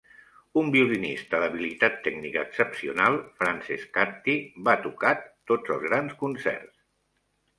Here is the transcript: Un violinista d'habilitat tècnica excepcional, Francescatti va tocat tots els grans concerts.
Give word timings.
Un 0.59 0.69
violinista 0.75 1.41
d'habilitat 1.41 1.99
tècnica 2.07 2.39
excepcional, 2.49 3.19
Francescatti 3.43 4.37
va 4.69 4.75
tocat 4.87 5.23
tots 5.53 5.75
els 5.75 5.85
grans 5.91 6.17
concerts. 6.25 6.75